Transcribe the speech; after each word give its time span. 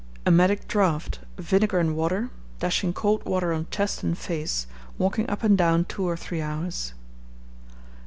Emetic 0.25 0.67
Draught, 0.67 1.19
Vinegar 1.37 1.77
and 1.77 1.95
Water, 1.95 2.21
Laudanum....................... 2.21 2.31
dashing 2.59 2.91
Cold 2.91 3.23
Water 3.23 3.53
on 3.53 3.67
chest 3.69 4.01
and 4.01 4.17
face, 4.17 4.65
walking 4.97 5.29
up 5.29 5.43
and 5.43 5.55
down 5.55 5.85
two 5.85 6.07
or 6.09 6.17
three 6.17 6.41
hours. 6.41 6.95